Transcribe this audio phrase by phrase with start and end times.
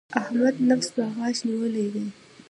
[0.21, 2.05] احمد نفس په غاښ نيولی دی.